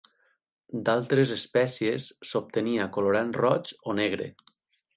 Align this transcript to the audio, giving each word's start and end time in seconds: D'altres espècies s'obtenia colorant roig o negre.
D'altres 0.87 1.33
espècies 1.35 2.07
s'obtenia 2.31 2.89
colorant 2.99 3.33
roig 3.43 3.73
o 3.93 3.97
negre. 4.03 4.31